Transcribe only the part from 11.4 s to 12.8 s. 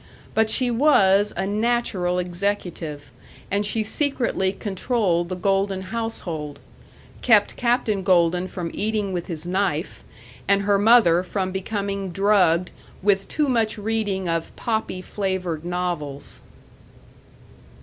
becoming drugged